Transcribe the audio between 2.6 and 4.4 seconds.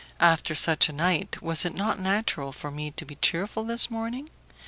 me to be cheerful this morning?